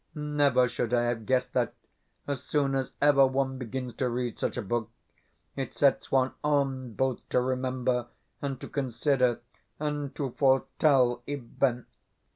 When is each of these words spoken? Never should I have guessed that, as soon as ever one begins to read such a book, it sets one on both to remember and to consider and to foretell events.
Never 0.15 0.67
should 0.67 0.95
I 0.95 1.03
have 1.03 1.27
guessed 1.27 1.53
that, 1.53 1.75
as 2.25 2.41
soon 2.41 2.73
as 2.73 2.91
ever 3.03 3.27
one 3.27 3.59
begins 3.59 3.93
to 3.97 4.09
read 4.09 4.39
such 4.39 4.57
a 4.57 4.61
book, 4.63 4.89
it 5.55 5.75
sets 5.75 6.11
one 6.11 6.33
on 6.43 6.93
both 6.93 7.29
to 7.29 7.39
remember 7.39 8.07
and 8.41 8.59
to 8.61 8.67
consider 8.67 9.41
and 9.79 10.15
to 10.15 10.31
foretell 10.31 11.21
events. 11.27 11.85